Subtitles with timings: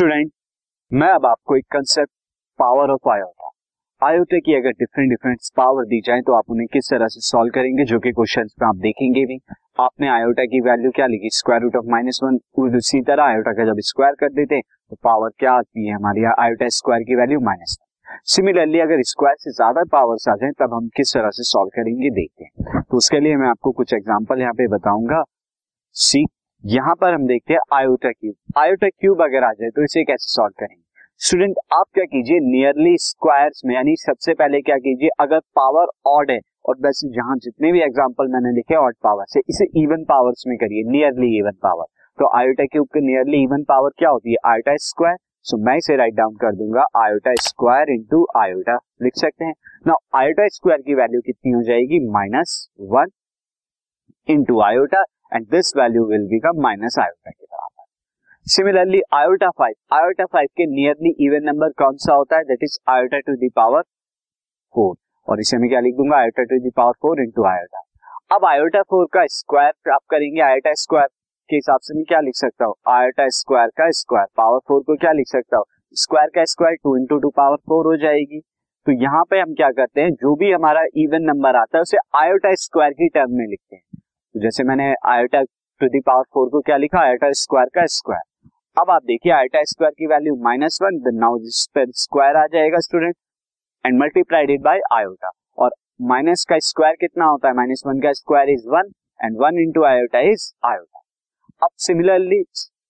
[0.00, 0.30] Student
[0.90, 2.10] मैं अब आपको एक concept
[2.58, 3.48] power of iota
[4.02, 7.50] iota की अगर डिफरेंट डिफरेंट पावर दी जाए तो आप उन्हें किस तरह से सॉल्व
[7.54, 9.38] करेंगे, जो कि क्वेश्चन में आप देखेंगे भी।
[9.80, 11.30] आपने आयोटा की वैल्यू क्या लिखी?
[11.32, 12.38] Square root of minus one
[12.76, 16.24] उसी तरह आयोटा का जब स्क्वायर कर देते हैं तो पावर क्या आती है हमारी
[16.38, 17.78] आयोटा स्क्वायर की वैल्यू माइनस
[18.28, 22.10] सिमिलरली अगर स्क्वायर से ज़्यादा पावर्स आ जाए, तब हम किस तरह से सॉल्व करेंगे?
[22.12, 25.22] देखते हैं। तो उसके लिए मैं आपको कुछ एग्ज़ाम्पल यहाँ पे बताऊँगा।
[25.96, 26.26] सी
[26.64, 30.32] यहाँ पर हम देखते हैं आयोटा क्यूब आयोटा क्यूब अगर आ जाए तो इसे कैसे
[30.32, 30.82] सॉल्व करेंगे?
[31.20, 36.30] स्टूडेंट आप क्या कीजिए नियरली स्क्वायर्स में, यानी सबसे पहले क्या कीजिए, अगर पावर ऑड
[36.30, 40.44] है, और वैसे जहाँ जितने भी एग्ज़ाम्पल मैंने लिखे ऑड पावर से, इसे इवन पावर्स
[40.46, 41.84] में करिए नियरली इवन पावर
[42.18, 44.36] तो आयोटा क्यूब के नियरली इवन पावर क्या होती है?
[44.46, 45.16] आयोटा स्क्वायर
[45.46, 49.54] सो मैं इसे राइट डाउन कर दूँगा आयोटा स्क्वायर इंटू आयोटा लिख सकते हैं?
[49.86, 52.00] ना आयोटा स्क्वायर की वैल्यू कितनी हो जाएगी?
[52.10, 53.10] Minus one
[54.28, 57.84] into iota and this value will be become minus iota के बराबर.
[58.46, 62.44] Similarly iota five iota five के नियरली इवन नंबर कौन सा होता है?
[62.44, 63.82] That is iota to the power
[64.74, 64.94] four
[65.28, 66.16] और इसे मैं क्या लिख दूँगा?
[66.16, 67.82] Iota to the power four into iota
[68.34, 70.40] अब आयोटा फोर का स्क्वायर आप करेंगे.
[70.40, 71.06] आयोटा स्क्वायर
[71.50, 72.74] के हिसाब से मैं क्या लिख सकता हूँ?
[72.88, 75.64] आयोटा स्क्वायर का स्क्वायर पावर फोर को क्या लिख सकता हूँ?
[75.96, 78.40] स्क्वायर का square two into two power four हो जाएगी.
[78.86, 80.10] तो यहाँ पे हम क्या करते हैं?
[80.10, 83.82] जो भी हमारा इवन नंबर आता है, उसे आयोटा स्क्वायर की टर्म में लिखते हैं.
[84.34, 85.40] तो जैसे मैंने iota
[85.80, 86.98] to the power four को क्या लिखा?
[87.00, 91.66] आयोटा स्क्वायर का स्क्वायर अब आप देखिए, आयोटा स्क्वायर की वैल्यू माइनस वन नाउ जिस
[91.74, 93.14] पर स्क्वायर आ जाएगा student
[93.84, 95.70] and multiplied by iota और
[96.10, 97.54] माइनस का स्क्वायर कितना होता है?
[97.54, 101.02] माइनस वन का square is one and one into iota is iota
[101.62, 102.42] अब similarly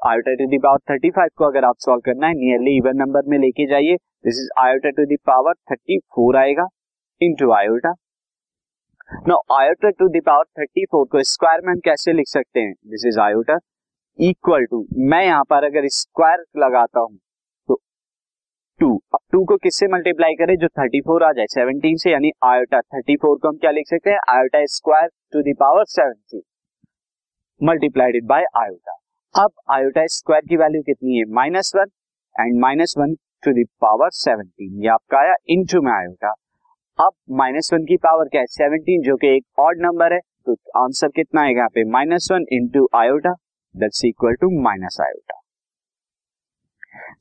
[0.00, 3.28] iota to the power thirty five को अगर आप सॉल्व करना है नियरली इवन नंबर
[3.28, 6.68] में लेके जाइए this is iota to the power thirty four आएगा
[7.20, 7.94] into iota
[9.28, 12.72] no iota to the power thirty four को स्क्वायर में हम कैसे लिख सकते हैं?
[12.90, 13.56] This is iota
[14.18, 17.16] equal to मैं यहाँ पर अगर स्क्वायर लगाता हूँ
[17.68, 17.78] तो
[18.80, 20.54] टू अब टू को किससे मल्टीप्लाई करें?
[20.56, 23.88] जो थर्टी फोर आ जाए सेवनटीन से, यानी आयोटा थर्टी फोर को हम क्या लिख
[23.88, 24.18] सकते हैं?
[24.30, 26.42] Iota square to the power seventeen
[27.60, 28.98] multiplied by iota
[29.34, 31.24] अब आयोटा स्क्वायर की वैल्यू कितनी है?
[31.34, 31.90] Minus one
[32.36, 36.34] and minus one to the power seventeen ये आपका आया इंटू में आयोटा
[36.98, 38.46] अब माइनस वन की पावर क्या है?
[38.46, 41.84] सेवनटीन जो कि एक ऑड नंबर है तो आंसर कितना आएगा यहाँ पे?
[41.90, 43.32] Minus one into iota
[43.74, 45.38] that's equal to minus iota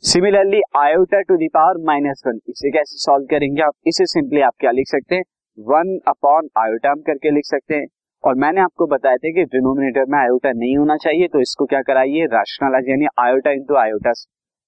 [0.04, 3.74] similarly iota to the power minus one इसे कैसे सॉल्व करेंगे आप?
[3.88, 5.24] इसे सिंपली आप क्या लिख सकते हैं?
[5.58, 7.88] वन अपॉन आयोटा करके लिख सकते हैं।
[8.24, 11.82] और मैंने आपको बताया था कि डिनोमिनेटर में आयोटा नहीं होना चाहिए तो इसको क्या
[11.82, 12.26] कराइए?
[12.26, 14.14] राशनलाइज यानी आयोटा इंटू आयोटा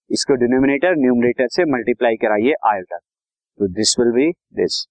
[0.10, 4.84] इसको डिनोमिनेटर न्यूमरेटर से मल्टीप्लाई कराइए आयोटा तो this will be this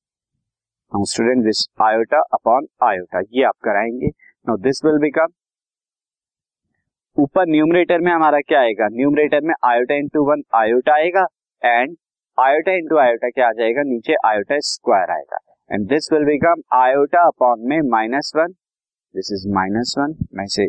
[0.93, 4.09] now student this iota upon iota ये आप कराएँगे।
[4.47, 5.33] नाउ दिस विल बिकम
[7.17, 8.89] ऊपर न्यूमरेटर में हमारा क्या आएगा?
[8.93, 11.25] न्यूमरेटर में आयोटा इंटू वन आयोटा आएगा
[11.63, 11.97] एंड
[12.39, 13.83] आयोटा इंटू आयोटा क्या आ जाएगा?
[13.83, 15.39] नीचे आयोटा स्क्वायर आएगा।
[15.71, 18.53] And this will become iota upon में minus one
[19.15, 20.67] this is minus one मैं से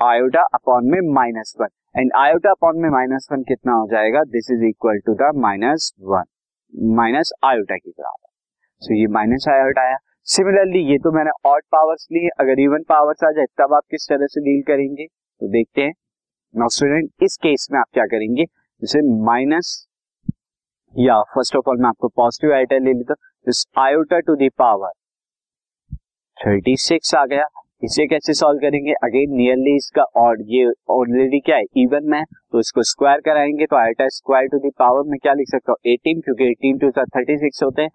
[0.00, 4.22] आयोटा अपॉन में minus one and iota upon में माइनस वन कितना हो जाएगा?
[4.26, 6.24] This is equal to the minus one
[6.96, 8.28] minus iota की बराबर.
[8.82, 9.96] सो ये माइनस आयोटा आया
[10.26, 14.06] सिमिलरली ये तो मैंने ऑड पावर्स लिए अगर इवन पावर्स आ जाए, तब आप किस
[14.08, 15.06] तरह से डील करेंगे?
[15.06, 15.92] तो देखते हैं.
[16.54, 18.44] नाउ स्टूडेंट इस केस में आप क्या करेंगे?
[18.44, 19.76] जैसे माइनस
[20.94, 23.52] या फ़र्स्ट ऑफ़ ऑल मैं आपको पॉजिटिव आयोटा ले लेता हूँ.
[23.84, 24.92] Iota to the power
[26.38, 27.44] thirty six आ गया.
[27.82, 28.92] इसे कैसे सॉल्व करेंगे?
[29.04, 31.64] अगेन नियरली इसका और ये ऑलरेडी क्या है?
[31.76, 35.48] इवन में तो इसको स्क्वायर कराएँगे तो iota square to the power में क्या लिख
[35.50, 35.78] सकता हूँ?
[35.86, 37.90] एटीन क्योंकि एटीन टू थर्टी सिक्स होते हैं।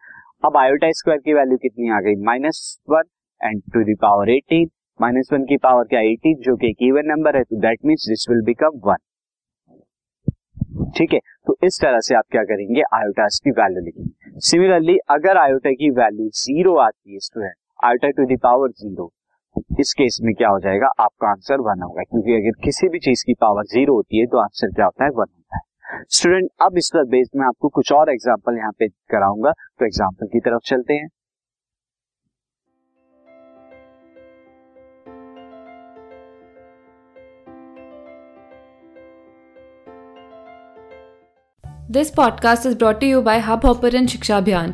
[0.45, 2.15] अब आयोटा स्क्वायर की वैल्यू कितनी आ गई?
[2.25, 3.03] Minus one
[3.41, 4.69] and to the power eighteen
[4.99, 5.99] minus one की पावर क्या?
[6.01, 9.03] एटीन जो कि एक इवन नंबर है तो that means this will become one
[10.97, 11.19] ठीक है?
[11.47, 12.81] तो इस तरह से आप क्या करेंगे?
[12.93, 17.53] आयोटा की वैल्यू लिखेंगे। सिमिलरली अगर आयोटा की वैल्यू ज़ीरो आती है student
[17.83, 19.11] iota to the power zero
[19.79, 20.87] इस केस में क्या हो जाएगा?
[20.99, 24.37] आपका आंसर वन होगा, क्योंकि अगर किसी भी चीज़ की पावर ज़ीरो होती है तो
[24.39, 25.09] आंसर क्या होता है?
[25.11, 28.87] वन होता है। स्टूडेंट अब इस पर बेस्ड में आपको कुछ और एग्ज़ाम्पल यहाँ पे
[28.87, 31.09] कराऊँगा। तो एग्ज़ाम्पल की तरफ़ चलते हैं।
[41.91, 44.73] This podcast is brought you by Hubhopper Shiksha Abhiyan